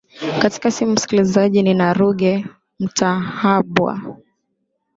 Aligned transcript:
katika 0.41 0.71
simu 0.71 0.91
msikilizaji 0.91 1.63
nina 1.63 1.93
ruge 1.93 2.45
mutahabwa 2.79 4.01